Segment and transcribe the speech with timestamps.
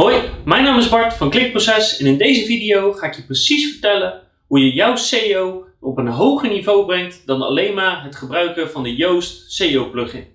[0.00, 3.70] Hoi, mijn naam is Bart van Klikproces en in deze video ga ik je precies
[3.70, 8.70] vertellen hoe je jouw SEO op een hoger niveau brengt dan alleen maar het gebruiken
[8.70, 10.26] van de Yoast SEO plugin.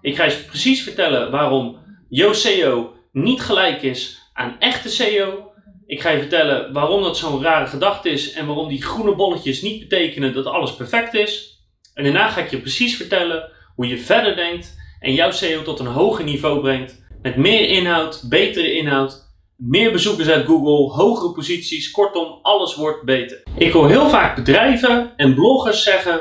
[0.00, 1.76] Ik ga je precies vertellen waarom
[2.08, 5.52] Yoast SEO niet gelijk is aan echte SEO.
[5.86, 9.62] Ik ga je vertellen waarom dat zo'n rare gedachte is en waarom die groene bolletjes
[9.62, 11.62] niet betekenen dat alles perfect is.
[11.94, 15.78] En daarna ga ik je precies vertellen hoe je verder denkt en jouw SEO tot
[15.78, 21.90] een hoger niveau brengt met meer inhoud, betere inhoud, meer bezoekers uit Google, hogere posities,
[21.90, 23.42] kortom, alles wordt beter.
[23.56, 26.20] Ik hoor heel vaak bedrijven en bloggers zeggen: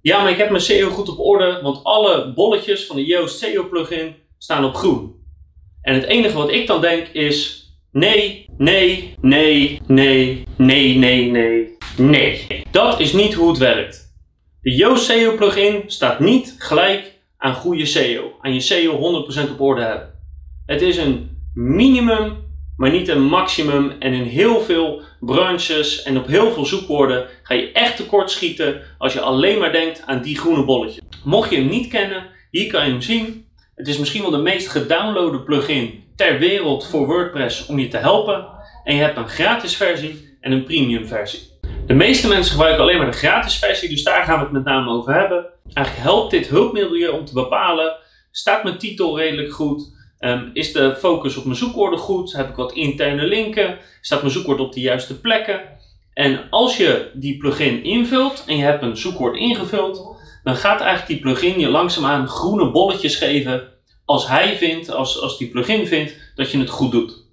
[0.00, 3.38] Ja, maar ik heb mijn SEO goed op orde, want alle bolletjes van de Yoast
[3.38, 5.14] SEO plugin staan op groen.
[5.82, 11.76] En het enige wat ik dan denk is: Nee, nee, nee, nee, nee, nee, nee,
[11.96, 12.62] nee.
[12.70, 14.08] Dat is niet hoe het werkt.
[14.62, 19.60] De Yoast SEO plugin staat niet gelijk aan goede SEO, aan je SEO 100% op
[19.60, 20.09] orde hebben.
[20.70, 22.36] Het is een minimum,
[22.76, 23.92] maar niet een maximum.
[23.98, 28.80] En in heel veel branches en op heel veel zoekwoorden ga je echt tekort schieten
[28.98, 31.00] als je alleen maar denkt aan die groene bolletje.
[31.24, 33.46] Mocht je hem niet kennen, hier kan je hem zien.
[33.74, 37.96] Het is misschien wel de meest gedownloade plugin ter wereld voor WordPress om je te
[37.96, 38.46] helpen.
[38.84, 41.40] En je hebt een gratis versie en een premium versie.
[41.86, 44.64] De meeste mensen gebruiken alleen maar de gratis versie, dus daar gaan we het met
[44.64, 45.46] name over hebben.
[45.72, 47.96] Eigenlijk helpt dit hulpmiddel je om te bepalen,
[48.30, 49.98] staat mijn titel redelijk goed?
[50.20, 52.32] Um, is de focus op mijn zoekwoorden goed?
[52.32, 53.78] Heb ik wat interne linken?
[54.00, 55.60] Staat mijn zoekwoord op de juiste plekken?
[56.12, 61.06] En als je die plugin invult en je hebt een zoekwoord ingevuld, dan gaat eigenlijk
[61.06, 63.68] die plugin je langzaamaan groene bolletjes geven
[64.04, 67.28] als hij vindt, als, als die plugin vindt dat je het goed doet.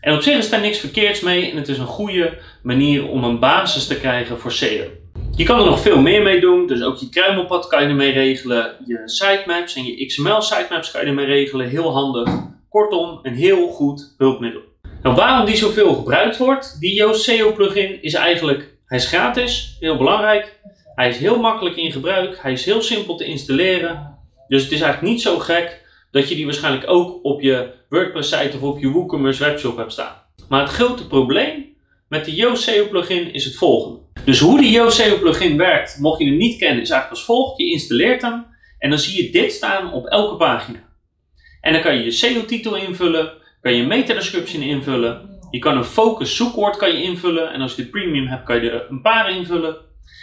[0.00, 3.24] En op zich is daar niks verkeerds mee en het is een goede manier om
[3.24, 4.99] een basis te krijgen voor SEO.
[5.40, 8.12] Je kan er nog veel meer mee doen, dus ook je kruimelpad kan je ermee
[8.12, 12.30] regelen, je sitemaps en je XML sitemaps kan je ermee regelen, heel handig.
[12.68, 14.60] Kortom, een heel goed hulpmiddel.
[15.02, 19.76] Nou, waarom die zoveel gebruikt wordt, die Yoast SEO plugin, is eigenlijk, hij is gratis,
[19.78, 20.60] heel belangrijk.
[20.94, 24.18] Hij is heel makkelijk in gebruik, hij is heel simpel te installeren.
[24.48, 28.38] Dus het is eigenlijk niet zo gek dat je die waarschijnlijk ook op je WordPress
[28.38, 30.14] site of op je WooCommerce webshop hebt staan.
[30.48, 31.69] Maar het grote probleem
[32.10, 33.98] met de Yoast SEO plugin is het volgende.
[34.24, 37.24] Dus hoe die Yoast SEO plugin werkt, mocht je hem niet kennen, is eigenlijk als
[37.24, 37.58] volgt.
[37.58, 38.46] Je installeert hem
[38.78, 40.78] en dan zie je dit staan op elke pagina.
[41.60, 45.84] En dan kan je je SEO-titel invullen, kan je een meta-description invullen, je kan een
[45.84, 49.02] focus zoekwoord kan je invullen en als je de premium hebt kan je er een
[49.02, 49.76] paar invullen.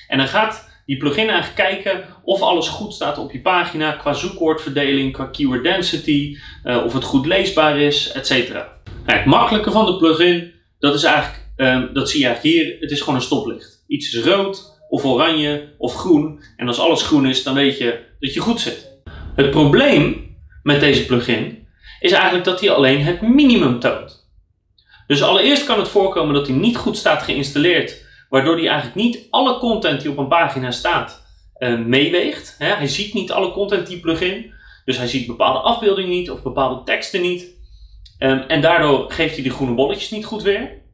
[0.07, 4.13] En dan gaat die plugin eigenlijk kijken of alles goed staat op je pagina qua
[4.13, 8.53] zoekwoordverdeling, qua keyword density, uh, of het goed leesbaar is, etc.
[8.53, 8.67] Nou,
[9.05, 12.77] het makkelijke van de plugin, dat is eigenlijk Um, dat zie je hier.
[12.79, 13.83] Het is gewoon een stoplicht.
[13.87, 16.43] Iets is rood of oranje of groen.
[16.57, 18.91] En als alles groen is, dan weet je dat je goed zit.
[19.35, 21.67] Het probleem met deze plugin
[21.99, 24.29] is eigenlijk dat hij alleen het minimum toont.
[25.07, 29.27] Dus allereerst kan het voorkomen dat hij niet goed staat geïnstalleerd, waardoor hij eigenlijk niet
[29.29, 31.25] alle content die op een pagina staat
[31.57, 32.55] uh, meeweegt.
[32.57, 34.53] hij ziet niet alle content die plugin,
[34.85, 37.55] dus hij ziet bepaalde afbeeldingen niet of bepaalde teksten niet.
[38.19, 40.85] Um, en daardoor geeft hij de groene bolletjes niet goed weer.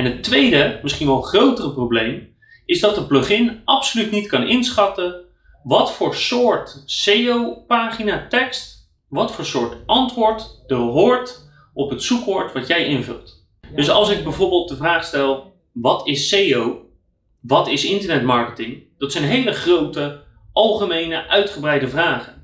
[0.00, 5.24] En het tweede, misschien wel grotere probleem, is dat de plugin absoluut niet kan inschatten
[5.62, 12.66] wat voor soort SEO-pagina tekst, wat voor soort antwoord er hoort op het zoekwoord wat
[12.66, 13.46] jij invult.
[13.74, 16.86] Dus als ik bijvoorbeeld de vraag stel: wat is SEO?
[17.40, 18.82] Wat is internetmarketing?
[18.98, 20.22] Dat zijn hele grote,
[20.52, 22.39] algemene, uitgebreide vragen.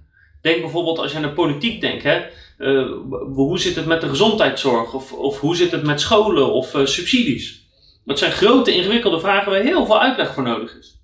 [0.47, 2.03] Denk bijvoorbeeld als je aan de politiek denkt.
[2.03, 2.21] Hè?
[2.59, 2.93] Uh,
[3.34, 4.93] hoe zit het met de gezondheidszorg?
[4.95, 7.67] Of, of hoe zit het met scholen of uh, subsidies?
[8.05, 11.01] Dat zijn grote, ingewikkelde vragen waar heel veel uitleg voor nodig is.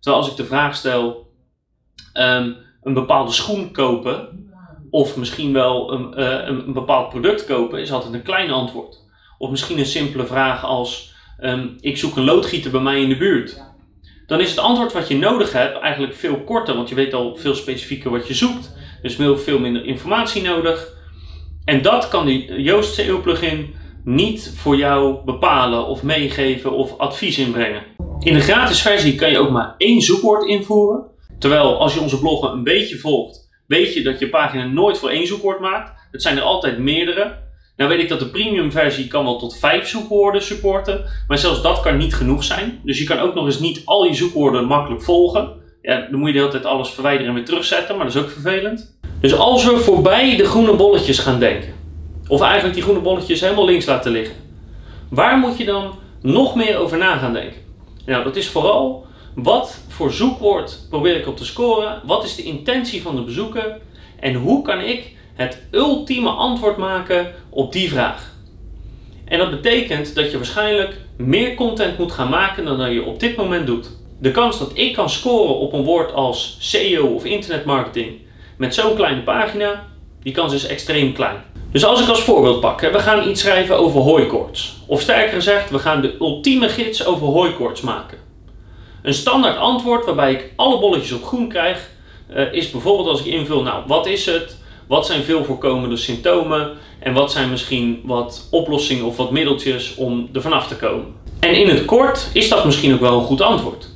[0.00, 1.32] Terwijl als ik de vraag stel,
[2.14, 4.48] um, een bepaalde schoen kopen,
[4.90, 9.04] of misschien wel een, uh, een, bepaald product kopen, is altijd een klein antwoord.
[9.38, 13.16] Of misschien een simpele vraag als, um, ik zoek een loodgieter bij mij in de
[13.16, 13.62] buurt.
[14.28, 17.36] Dan is het antwoord wat je nodig hebt eigenlijk veel korter, want je weet al
[17.36, 18.76] veel specifieker wat je zoekt.
[19.02, 20.96] Dus veel, minder informatie nodig.
[21.64, 27.38] En dat kan die Yoast SEO plugin niet voor jou bepalen of meegeven of advies
[27.38, 27.82] inbrengen.
[28.18, 31.04] In de gratis versie kan je ook maar één zoekwoord invoeren.
[31.38, 35.10] Terwijl als je onze bloggen een beetje volgt, weet je dat je pagina nooit voor
[35.10, 36.00] één zoekwoord maakt.
[36.10, 37.38] Het zijn er altijd meerdere.
[37.78, 41.62] Nou weet ik dat de premium versie kan wel tot vijf zoekwoorden supporten, maar zelfs
[41.62, 42.80] dat kan niet genoeg zijn.
[42.84, 45.52] Dus je kan ook nog eens niet al je zoekwoorden makkelijk volgen.
[45.82, 48.20] Ja, dan moet je de hele tijd alles verwijderen en weer terugzetten, maar dat is
[48.20, 48.98] ook vervelend.
[49.20, 51.74] Dus als we voorbij de groene bolletjes gaan denken,
[52.28, 54.36] of eigenlijk die groene bolletjes helemaal links laten liggen,
[55.10, 57.60] waar moet je dan nog meer over na gaan denken?
[58.06, 62.42] Nou, dat is vooral wat voor zoekwoord probeer ik op te scoren, wat is de
[62.42, 63.78] intentie van de bezoeker
[64.20, 68.32] en hoe kan ik het ultieme antwoord maken op die vraag.
[69.24, 73.20] En dat betekent dat je waarschijnlijk meer content moet gaan maken dan dat je op
[73.20, 73.90] dit moment doet.
[74.20, 78.16] De kans dat ik kan scoren op een woord als SEO of internetmarketing
[78.56, 79.86] met zo'n kleine pagina,
[80.22, 81.42] die kans is extreem klein.
[81.72, 84.76] Dus als ik als voorbeeld pak, we gaan iets schrijven over hooikoorts.
[84.86, 88.18] Of sterker gezegd, we gaan de ultieme gids over hooikoorts maken.
[89.02, 91.90] Een standaard antwoord waarbij ik alle bolletjes op groen krijg,
[92.28, 94.57] eh, is bijvoorbeeld als ik invul, nou wat is het?
[94.88, 96.70] Wat zijn veel voorkomende symptomen?
[96.98, 101.06] En wat zijn misschien wat oplossingen of wat middeltjes om er vanaf te komen?
[101.40, 103.88] En in het kort is dat misschien ook wel een goed antwoord.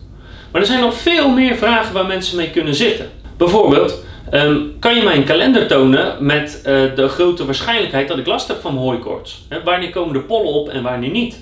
[0.50, 3.10] Maar er zijn nog veel meer vragen waar mensen mee kunnen zitten.
[3.36, 8.26] Bijvoorbeeld, ehm, kan je mij een kalender tonen met uh, de grote waarschijnlijkheid dat ik
[8.26, 9.46] last heb van hooikoorts?
[9.64, 11.38] wanneer komen de pollen op en wanneer niet?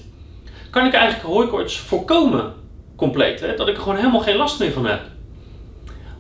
[0.71, 2.53] Kan ik eigenlijk hooikoorts voorkomen
[2.97, 3.45] compleet?
[3.57, 5.01] dat ik er gewoon helemaal geen last meer van heb?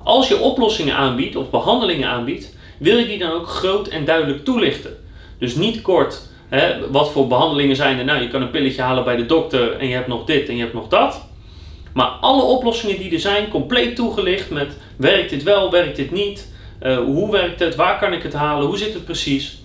[0.04, 4.44] Als je oplossingen aanbiedt of behandelingen aanbiedt, wil je die dan ook groot en duidelijk
[4.44, 4.96] toelichten.
[5.38, 8.04] Dus niet kort, hè, wat voor behandelingen zijn er?
[8.04, 10.54] Nou, je kan een pilletje halen bij de dokter en je hebt nog dit en
[10.54, 11.28] je hebt nog dat.
[11.92, 16.52] Maar alle oplossingen die er zijn, compleet toegelicht met werkt dit wel, werkt dit niet,
[16.82, 19.62] uh, hoe werkt het, waar kan ik het halen, hoe zit het precies.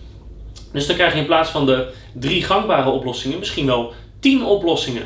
[0.74, 5.06] Dus dan krijg je in plaats van de drie gangbare oplossingen misschien wel tien oplossingen.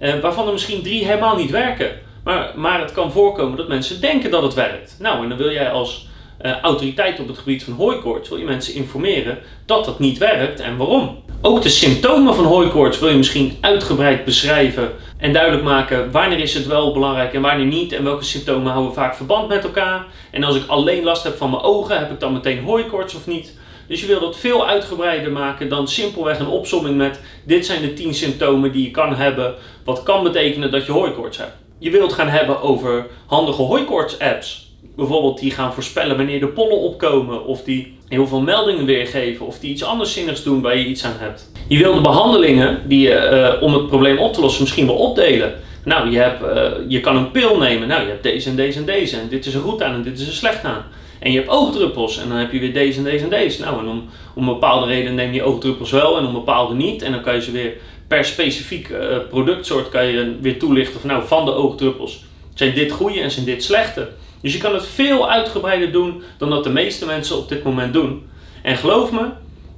[0.00, 1.90] Uh, waarvan er misschien drie helemaal niet werken.
[2.24, 4.96] Maar, maar het kan voorkomen dat mensen denken dat het werkt.
[4.98, 6.08] Nou, en dan wil jij als
[6.42, 10.60] uh, autoriteit op het gebied van hooikoorts, wil je mensen informeren dat dat niet werkt
[10.60, 11.18] en waarom.
[11.42, 16.54] Ook de symptomen van hooikoorts wil je misschien uitgebreid beschrijven en duidelijk maken wanneer is
[16.54, 20.06] het wel belangrijk en wanneer niet en welke symptomen houden vaak verband met elkaar.
[20.30, 23.26] En als ik alleen last heb van mijn ogen, heb ik dan meteen hooikoorts of
[23.26, 23.58] niet?
[23.86, 27.92] Dus je wil dat veel uitgebreider maken dan simpelweg een opsomming met dit zijn de
[27.92, 29.54] 10 symptomen die je kan hebben,
[29.84, 31.56] wat kan betekenen dat je hooikoorts hebt.
[31.78, 34.69] Je wilt gaan hebben over handige hooikoorts apps
[35.00, 39.58] bijvoorbeeld die gaan voorspellen wanneer de pollen opkomen, of die heel veel meldingen weergeven, of
[39.58, 41.50] die iets anders zinnigs doen waar je iets aan hebt.
[41.68, 44.96] Je wil de behandelingen die je uh, om het probleem op te lossen misschien wel
[44.96, 45.54] opdelen.
[45.84, 47.88] Nou, je, hebt, uh, je kan een pil nemen.
[47.88, 49.16] Nou, je hebt deze en deze en deze.
[49.16, 50.84] En dit is er goed aan en dit is er slecht aan.
[51.18, 53.60] En je hebt oogdruppels en dan heb je weer deze en deze en deze.
[53.60, 56.74] Nou, en om, om een bepaalde reden neem je oogdruppels wel en om een bepaalde
[56.74, 57.02] niet.
[57.02, 57.72] En dan kan je ze weer
[58.08, 58.98] per specifiek uh,
[59.28, 62.24] productsoort kan je weer toelichten van nou, van de oogdruppels.
[62.54, 64.08] Zijn dit goede en zijn dit slechte?
[64.40, 67.92] Dus je kan het veel uitgebreider doen dan dat de meeste mensen op dit moment
[67.92, 68.28] doen.
[68.62, 69.26] En geloof me,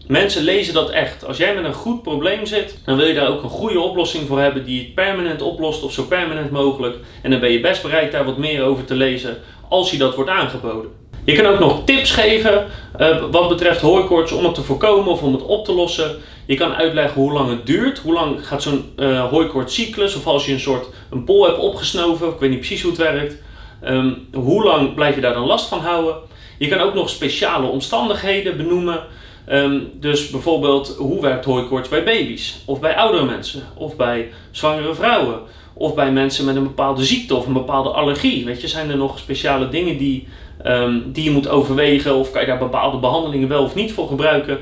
[0.06, 1.26] mensen lezen dat echt.
[1.26, 4.26] Als jij met een goed probleem zit, dan wil je daar ook een goede oplossing
[4.26, 6.96] voor hebben die het permanent oplost of zo permanent mogelijk.
[7.22, 9.38] En dan ben je best bereid daar wat meer over te lezen
[9.68, 10.90] als je dat wordt aangeboden.
[11.24, 12.66] Je kan ook nog tips geven
[13.00, 16.16] uh, wat betreft hooikoorts om het te voorkomen of om het op te lossen.
[16.46, 20.52] Je kan uitleggen hoe lang het duurt, hoe lang gaat zo'n uh, of als je
[20.52, 23.36] een soort een pol hebt opgesnoven, ik weet niet precies hoe het werkt.
[23.84, 26.14] Um, hoe lang blijf je daar dan last van houden?
[26.58, 29.00] Je kan ook nog speciale omstandigheden benoemen.
[29.48, 32.62] Um, dus bijvoorbeeld, hoe werkt hooikoorts bij baby's?
[32.64, 33.62] Of bij oudere mensen?
[33.74, 35.40] Of bij zwangere vrouwen?
[35.74, 38.44] Of bij mensen met een bepaalde ziekte of een bepaalde allergie?
[38.44, 40.28] Weet je, zijn er nog speciale dingen die,
[40.66, 42.14] um, die je moet overwegen?
[42.14, 44.58] Of kan je daar bepaalde behandelingen wel of niet voor gebruiken?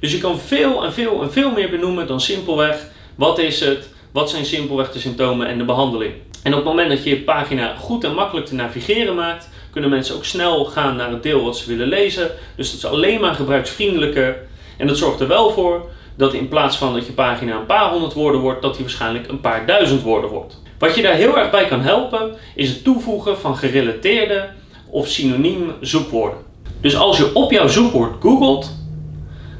[0.00, 3.88] Dus je kan veel en veel en veel meer benoemen dan simpelweg wat is het,
[4.12, 6.12] wat zijn simpelweg de symptomen en de behandeling.
[6.42, 9.90] En op het moment dat je je pagina goed en makkelijk te navigeren maakt, kunnen
[9.90, 12.30] mensen ook snel gaan naar het deel wat ze willen lezen.
[12.56, 14.36] Dus dat is alleen maar gebruiksvriendelijker.
[14.76, 17.90] En dat zorgt er wel voor dat in plaats van dat je pagina een paar
[17.90, 20.62] honderd woorden wordt, dat die waarschijnlijk een paar duizend woorden wordt.
[20.78, 24.48] Wat je daar heel erg bij kan helpen, is het toevoegen van gerelateerde
[24.90, 26.38] of synoniem zoekwoorden.
[26.80, 28.70] Dus als je op jouw zoekwoord googelt,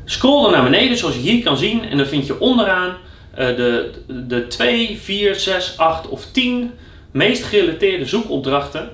[0.05, 2.97] scroll dan naar beneden zoals je hier kan zien en dan vind je onderaan
[3.35, 6.71] de, de 2, 4, 6, 8 of 10
[7.11, 8.89] meest gerelateerde zoekopdrachten.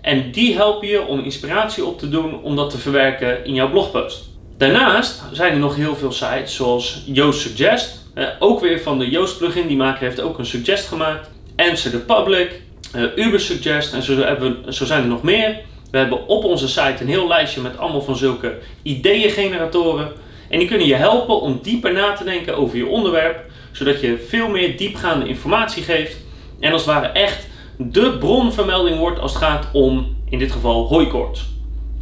[0.00, 3.70] En die helpen je om inspiratie op te doen om dat te verwerken in jouw
[3.70, 4.24] blogpost.
[4.56, 8.02] Daarnaast zijn er nog heel veel sites zoals Yoast Suggest.
[8.14, 11.30] Uh, ook weer van de Yoast plugin, die maker heeft ook een suggest gemaakt.
[11.56, 12.60] Answer the Public,
[12.96, 15.60] uh, Uber Suggest en zo, hebben, zo zijn er nog meer.
[15.90, 20.12] We hebben op onze site een heel lijstje met allemaal van zulke ideeëngeneratoren.
[20.48, 24.24] En die kunnen je helpen om dieper na te denken over je onderwerp zodat je
[24.28, 26.16] veel meer diepgaande informatie geeft
[26.60, 30.86] en als het ware echt de bronvermelding wordt als het gaat om, in dit geval,
[30.86, 31.46] hooikoorts.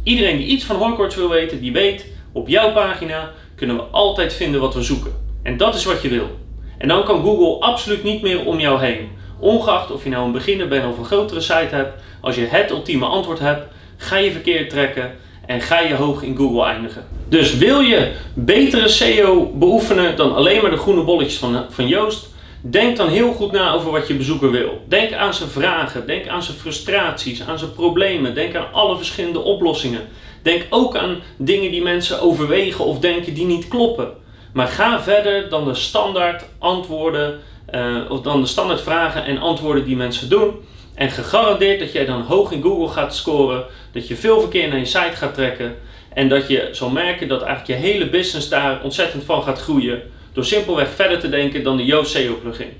[0.03, 4.33] Iedereen die iets van hooikoorts wil weten, die weet, op jouw pagina kunnen we altijd
[4.33, 5.11] vinden wat we zoeken.
[5.43, 6.29] En dat is wat je wil.
[6.77, 9.09] En dan kan Google absoluut niet meer om jou heen.
[9.39, 12.69] Ongeacht of je nou een beginner bent of een grotere site hebt, als je het
[12.69, 13.65] ultieme antwoord hebt,
[13.97, 15.11] ga je verkeerd trekken
[15.45, 17.05] en ga je hoog in Google eindigen.
[17.29, 22.31] Dus wil je betere SEO beoefenen dan alleen maar de groene bolletjes van, van Joost?
[22.61, 24.81] Denk dan heel goed na over wat je bezoeker wil.
[24.87, 29.39] Denk aan zijn vragen, denk aan zijn frustraties, aan zijn problemen, denk aan alle verschillende
[29.39, 30.01] oplossingen.
[30.41, 34.09] Denk ook aan dingen die mensen overwegen of denken die niet kloppen.
[34.53, 37.39] Maar ga verder dan de standaard antwoorden
[37.75, 40.53] uh, of dan de standaard vragen en antwoorden die mensen doen.
[40.95, 44.79] En gegarandeerd dat jij dan hoog in Google gaat scoren, dat je veel verkeer naar
[44.79, 45.75] je site gaat trekken
[46.13, 50.01] en dat je zal merken dat eigenlijk je hele business daar ontzettend van gaat groeien
[50.33, 52.71] door simpelweg verder te denken dan de Yoast SEO plugin.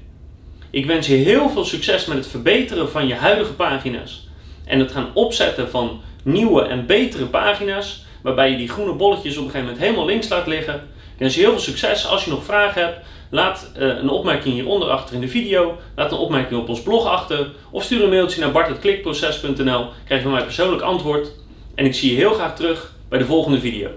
[0.69, 4.27] Ik wens je heel veel succes met het verbeteren van je huidige pagina's
[4.65, 9.43] en het gaan opzetten van nieuwe en betere pagina's waarbij je die groene bolletjes op
[9.43, 10.75] een gegeven moment helemaal links laat liggen.
[11.13, 12.07] Ik wens je heel veel succes.
[12.07, 15.77] Als je nog vragen hebt, laat uh, een opmerking hieronder achter in de video.
[15.95, 17.51] Laat een opmerking op ons blog achter.
[17.71, 19.87] Of stuur een mailtje naar bart.klikproces.nl.
[20.05, 21.31] Krijg je van mij persoonlijk antwoord.
[21.75, 23.89] En ik zie je heel graag terug bij de volgende video.